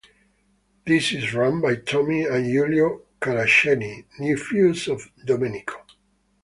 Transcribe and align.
This 0.83 1.11
is 1.11 1.31
run 1.31 1.61
by 1.61 1.75
Tommy 1.75 2.23
and 2.25 2.43
Giulio 2.43 3.03
Caraceni, 3.21 4.05
nephews 4.17 4.87
of 4.87 5.11
Domenico. 5.23 5.85